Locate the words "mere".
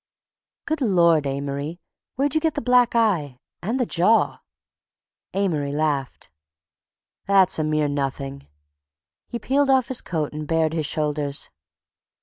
7.63-7.87